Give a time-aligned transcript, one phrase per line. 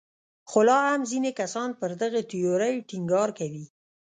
[0.49, 3.65] خو لا هم ځینې کسان پر دغې تیورۍ ټینګار کوي.